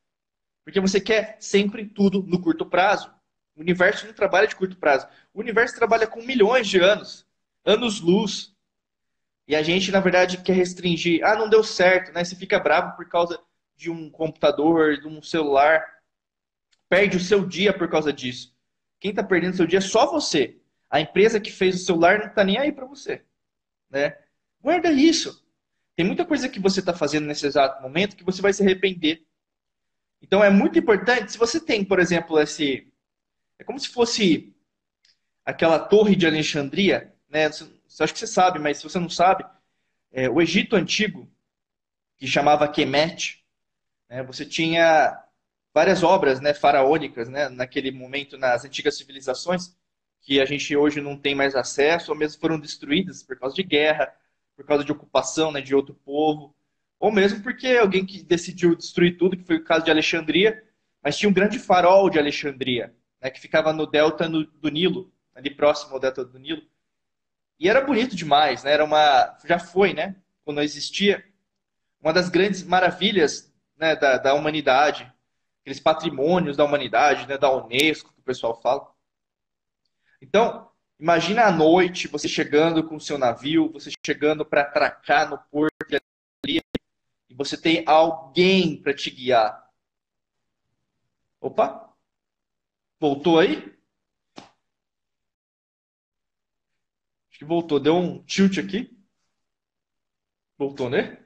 [0.65, 3.11] Porque você quer sempre tudo no curto prazo.
[3.57, 5.09] O universo não trabalha de curto prazo.
[5.33, 7.26] O universo trabalha com milhões de anos
[7.67, 8.55] anos-luz.
[9.49, 11.25] E a gente, na verdade, quer restringir.
[11.25, 12.25] Ah, não deu certo, né?
[12.25, 13.39] Você fica bravo por causa
[13.77, 15.85] de um computador, de um celular.
[16.89, 18.55] Perde o seu dia por causa disso.
[18.99, 20.57] Quem está perdendo seu dia é só você.
[20.89, 23.25] A empresa que fez o celular não está nem aí para você.
[23.91, 24.17] Né?
[24.61, 25.45] Guarda isso.
[25.95, 29.25] Tem muita coisa que você está fazendo nesse exato momento que você vai se arrepender.
[30.21, 32.91] Então é muito importante, se você tem, por exemplo, esse.
[33.59, 34.55] É como se fosse
[35.45, 37.49] aquela torre de Alexandria né?
[37.49, 39.45] Você, acho que você sabe, mas se você não sabe,
[40.13, 41.31] é, o Egito antigo,
[42.17, 43.45] que chamava Kemet,
[44.09, 45.23] né, você tinha
[45.75, 49.77] várias obras né, faraônicas né, naquele momento nas antigas civilizações
[50.23, 53.63] que a gente hoje não tem mais acesso, ou mesmo foram destruídas por causa de
[53.63, 54.13] guerra,
[54.57, 56.55] por causa de ocupação né, de outro povo,
[56.99, 60.65] ou mesmo porque alguém que decidiu destruir tudo, que foi o caso de Alexandria,
[61.03, 65.51] mas tinha um grande farol de Alexandria, né, que ficava no delta do Nilo, ali
[65.51, 66.63] próximo ao delta do Nilo,
[67.59, 68.73] e era bonito demais, né?
[68.73, 70.17] Era uma, já foi, né?
[70.45, 71.25] Quando existia
[72.01, 75.13] uma das grandes maravilhas né, da, da humanidade,
[75.61, 78.89] aqueles patrimônios da humanidade, né, da Unesco que o pessoal fala.
[80.21, 85.39] Então, imagina à noite você chegando com o seu navio, você chegando para atracar no
[85.51, 85.73] porto
[86.45, 86.61] ali,
[87.29, 89.67] e você tem alguém para te guiar.
[91.41, 91.93] Opa,
[93.01, 93.76] voltou aí?
[97.37, 97.79] Acho que voltou.
[97.79, 98.91] Deu um tilt aqui.
[100.57, 101.19] Voltou, né?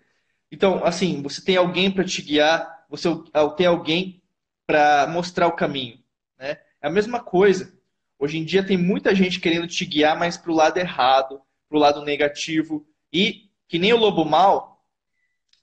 [0.50, 3.08] Então, assim, você tem alguém para te guiar, você
[3.56, 4.20] tem alguém
[4.66, 6.02] para mostrar o caminho.
[6.36, 6.58] Né?
[6.82, 7.72] É a mesma coisa.
[8.18, 11.78] Hoje em dia tem muita gente querendo te guiar, mas para o lado errado, para
[11.78, 12.84] o lado negativo.
[13.12, 14.84] E, que nem o lobo mal,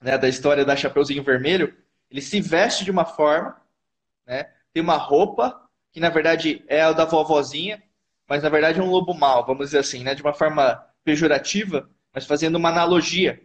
[0.01, 1.75] né, da história da Chapeuzinho Vermelho,
[2.09, 3.61] ele se veste de uma forma,
[4.25, 7.83] né, tem uma roupa, que na verdade é a da vovozinha,
[8.27, 10.13] mas na verdade é um lobo mau, vamos dizer assim, né?
[10.13, 13.41] de uma forma pejorativa, mas fazendo uma analogia.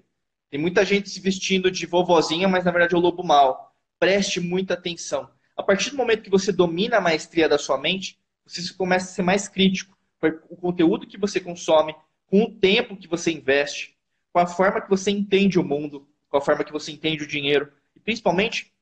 [0.51, 3.73] Tem muita gente se vestindo de vovozinha, mas na verdade é o lobo mau.
[3.99, 5.31] Preste muita atenção.
[5.57, 9.15] A partir do momento que você domina a maestria da sua mente, você começa a
[9.15, 11.95] ser mais crítico com o conteúdo que você consome,
[12.27, 13.97] com o tempo que você investe,
[14.33, 17.27] com a forma que você entende o mundo, com a forma que você entende o
[17.27, 17.73] dinheiro.
[17.95, 18.73] E principalmente,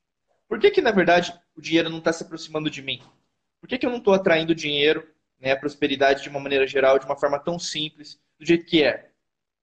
[0.48, 3.00] por que, que na verdade o dinheiro não está se aproximando de mim?
[3.60, 5.06] Por que, que eu não estou atraindo dinheiro
[5.40, 8.82] né, a prosperidade de uma maneira geral, de uma forma tão simples, do jeito que
[8.82, 9.10] é.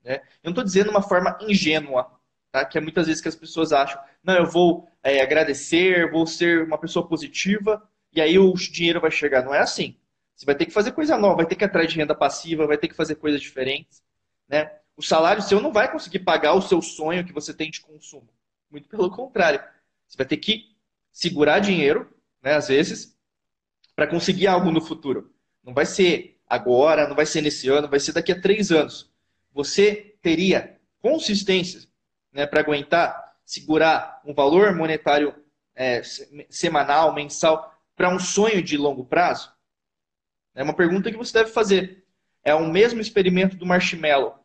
[0.03, 0.15] Né?
[0.43, 2.11] Eu não estou dizendo uma forma ingênua,
[2.51, 2.65] tá?
[2.65, 6.63] que é muitas vezes que as pessoas acham, não, eu vou é, agradecer, vou ser
[6.63, 9.43] uma pessoa positiva, e aí o dinheiro vai chegar.
[9.43, 9.95] Não é assim.
[10.35, 12.77] Você vai ter que fazer coisa nova, vai ter que atrás de renda passiva, vai
[12.77, 14.03] ter que fazer coisas diferentes.
[14.47, 14.71] Né?
[14.95, 18.29] O salário seu não vai conseguir pagar o seu sonho que você tem de consumo.
[18.69, 19.59] Muito pelo contrário.
[20.07, 20.75] Você vai ter que
[21.11, 22.11] segurar dinheiro,
[22.41, 23.17] né, às vezes,
[23.95, 25.33] para conseguir algo no futuro.
[25.67, 29.11] Não vai ser agora, não vai ser nesse ano, vai ser daqui a três anos.
[29.51, 31.81] Você teria consistência
[32.31, 35.35] né, para aguentar segurar um valor monetário
[35.75, 36.01] é,
[36.49, 39.51] semanal, mensal, para um sonho de longo prazo?
[40.55, 42.05] É uma pergunta que você deve fazer.
[42.45, 44.39] É o mesmo experimento do marshmallow.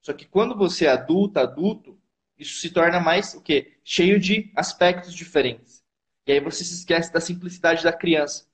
[0.00, 1.98] Só que quando você é adulto, adulto,
[2.38, 3.74] isso se torna mais o quê?
[3.84, 5.84] Cheio de aspectos diferentes.
[6.26, 8.46] E aí você se esquece da simplicidade da criança.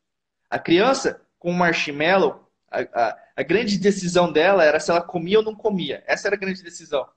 [0.48, 5.38] A criança, com o marshmallow, a, a, a, grande decisão dela era se ela comia
[5.38, 6.04] ou não comia.
[6.06, 7.08] Essa era a grande decisão.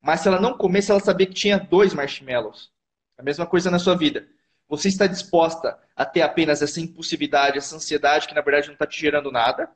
[0.00, 2.72] Mas se ela não comesse, ela sabia que tinha dois marshmallows.
[3.16, 4.26] A mesma coisa na sua vida.
[4.66, 8.86] Você está disposta a ter apenas essa impulsividade, essa ansiedade que na verdade não está
[8.86, 9.70] te gerando nada?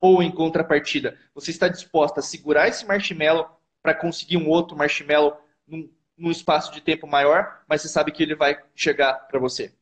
[0.00, 3.48] Ou em contrapartida, você está disposta a segurar esse marshmallow
[3.80, 8.22] para conseguir um outro marshmallow num, num espaço de tempo maior, mas você sabe que
[8.22, 9.72] ele vai chegar para você?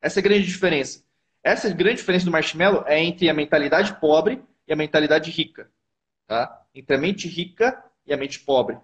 [0.00, 1.04] Essa é a grande diferença.
[1.42, 5.70] Essa grande diferença do marshmallow é entre a mentalidade pobre e a mentalidade rica.
[6.26, 6.64] Tá?
[6.74, 8.78] Entre a mente rica e a mente pobre.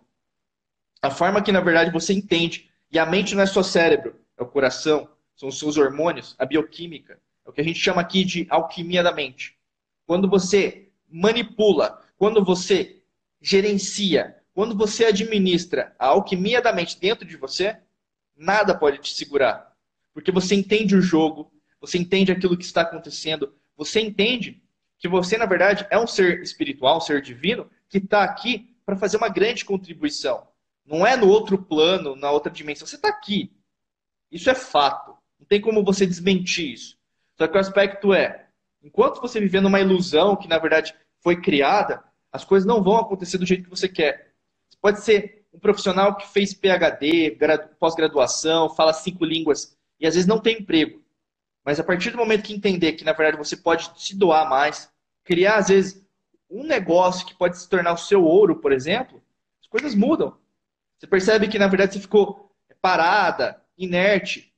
[1.00, 2.68] A forma que, na verdade, você entende.
[2.90, 6.44] E a mente não é só cérebro, é o coração, são os seus hormônios, a
[6.44, 7.20] bioquímica.
[7.46, 9.56] É o que a gente chama aqui de alquimia da mente.
[10.06, 13.00] Quando você manipula, quando você
[13.40, 17.76] gerencia, quando você administra a alquimia da mente dentro de você,
[18.36, 19.72] nada pode te segurar.
[20.12, 24.62] Porque você entende o jogo, você entende aquilo que está acontecendo, você entende
[24.98, 28.96] que você, na verdade, é um ser espiritual, um ser divino, que está aqui para
[28.96, 30.46] fazer uma grande contribuição.
[30.84, 32.86] Não é no outro plano, na outra dimensão.
[32.86, 33.52] Você está aqui.
[34.30, 35.16] Isso é fato.
[35.38, 36.98] Não tem como você desmentir isso.
[37.36, 38.48] Só que o aspecto é,
[38.82, 42.02] enquanto você viver numa ilusão que, na verdade, foi criada,
[42.32, 44.32] as coisas não vão acontecer do jeito que você quer.
[44.68, 47.36] Você pode ser um profissional que fez PhD,
[47.78, 51.02] pós-graduação, fala cinco línguas e às vezes não tem emprego.
[51.68, 54.90] Mas a partir do momento que entender que, na verdade, você pode se doar mais,
[55.22, 56.02] criar, às vezes,
[56.48, 59.22] um negócio que pode se tornar o seu ouro, por exemplo,
[59.60, 60.34] as coisas mudam.
[60.96, 62.50] Você percebe que, na verdade, você ficou
[62.80, 64.50] parada, inerte,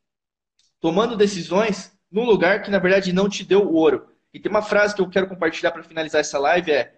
[0.79, 4.09] tomando decisões num lugar que, na verdade, não te deu o ouro.
[4.33, 6.95] E tem uma frase que eu quero compartilhar para finalizar essa live, é...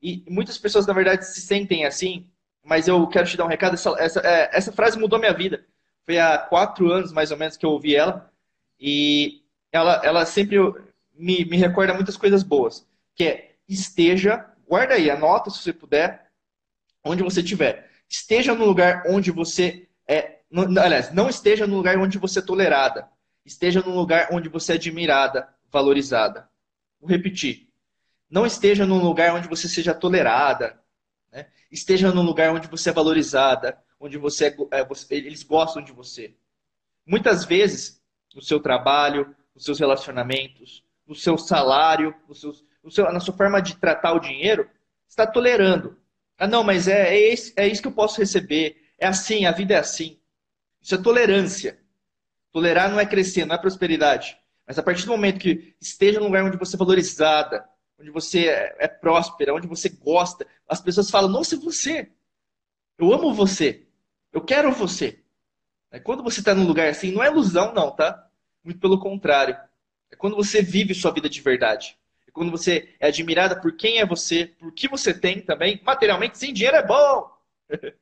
[0.00, 2.26] E muitas pessoas, na verdade, se sentem assim,
[2.64, 3.74] mas eu quero te dar um recado.
[3.74, 5.62] Essa, essa, é, essa frase mudou minha vida.
[6.06, 8.32] Foi há quatro anos, mais ou menos, que eu ouvi ela.
[8.80, 9.41] E
[9.72, 10.58] ela, ela sempre
[11.14, 12.86] me, me recorda muitas coisas boas.
[13.14, 16.30] Que é, esteja, guarda aí, anota se você puder,
[17.02, 17.90] onde você estiver.
[18.08, 20.40] Esteja no lugar onde você é.
[20.50, 23.08] No, aliás, não esteja no lugar onde você é tolerada.
[23.44, 26.48] Esteja no lugar onde você é admirada, valorizada.
[27.00, 27.68] Vou repetir.
[28.30, 30.78] Não esteja num lugar onde você seja tolerada.
[31.32, 31.46] Né?
[31.70, 35.92] Esteja num lugar onde você é valorizada, onde você, é, é, você eles gostam de
[35.92, 36.34] você.
[37.06, 38.00] Muitas vezes,
[38.34, 43.34] no seu trabalho, nos seus relacionamentos, no seu salário, no seu, no seu, na sua
[43.34, 44.68] forma de tratar o dinheiro,
[45.08, 45.98] está tolerando.
[46.38, 48.76] Ah, não, mas é, é, esse, é isso que eu posso receber.
[48.98, 50.18] É assim, a vida é assim.
[50.80, 51.78] Isso é tolerância.
[52.52, 54.36] Tolerar não é crescer, não é prosperidade.
[54.66, 57.64] Mas a partir do momento que esteja num lugar onde você é valorizada,
[57.98, 62.10] onde você é, é próspera, onde você gosta, as pessoas falam: Nossa, você.
[62.98, 63.86] Eu amo você.
[64.32, 65.22] Eu quero você.
[66.04, 68.30] Quando você está num lugar assim, não é ilusão, não, tá?
[68.64, 69.56] Muito pelo contrário.
[70.10, 71.96] É quando você vive sua vida de verdade.
[72.26, 75.80] É quando você é admirada por quem é você, por que você tem também.
[75.84, 77.30] Materialmente, sim, dinheiro é bom.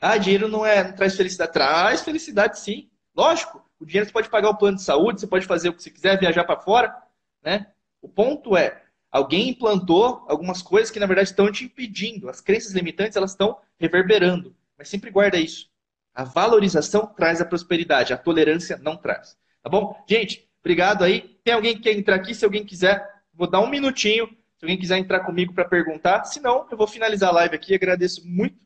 [0.00, 1.52] ah, dinheiro não, é, não traz felicidade.
[1.52, 2.88] Traz felicidade, sim.
[3.14, 3.64] Lógico.
[3.78, 5.90] O dinheiro você pode pagar o plano de saúde, você pode fazer o que você
[5.90, 6.94] quiser, viajar para fora.
[7.42, 7.66] Né?
[8.02, 12.28] O ponto é, alguém implantou algumas coisas que, na verdade, estão te impedindo.
[12.28, 14.54] As crenças limitantes, elas estão reverberando.
[14.76, 15.68] Mas sempre guarda isso.
[16.14, 19.36] A valorização traz a prosperidade, a tolerância não traz.
[19.62, 20.02] Tá bom?
[20.08, 21.38] Gente, obrigado aí.
[21.44, 22.34] Tem alguém que quer entrar aqui?
[22.34, 24.26] Se alguém quiser, vou dar um minutinho.
[24.58, 26.24] Se alguém quiser entrar comigo para perguntar.
[26.24, 27.74] Se não, eu vou finalizar a live aqui.
[27.74, 28.58] Agradeço muito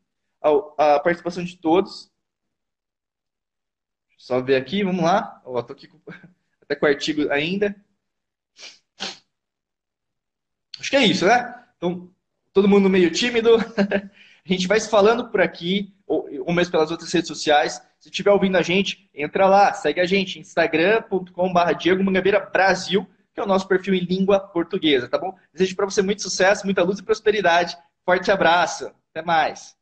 [0.77, 2.11] a participação de todos.
[4.19, 5.41] Só ver aqui, vamos lá.
[5.45, 6.01] Ó, tô aqui com...
[6.63, 7.77] até com o artigo ainda.
[10.79, 11.55] Acho que é isso, né?
[11.77, 12.11] Então,
[12.53, 13.57] todo mundo meio tímido.
[14.45, 17.81] a gente vai se falando por aqui, ou, ou mesmo pelas outras redes sociais.
[18.05, 23.09] Se estiver ouvindo a gente, entra lá, segue a gente, instagram.com.br Diego Mangabeira Brasil.
[23.33, 25.35] que é o nosso perfil em língua portuguesa, tá bom?
[25.55, 27.75] Desejo para você muito sucesso, muita luz e prosperidade.
[28.05, 28.93] Forte abraço.
[29.11, 29.75] Até mais.